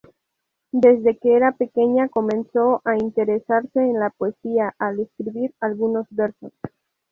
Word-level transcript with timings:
Desde 0.73 1.19
que 1.19 1.35
era 1.35 1.51
pequeña 1.57 2.09
comenzó 2.09 2.81
a 2.85 2.97
interesarse 2.97 3.79
en 3.81 3.99
la 3.99 4.09
poesía 4.09 4.73
al 4.79 4.99
escribir 4.99 5.53
algunos 5.59 6.07
versos. 6.09 6.51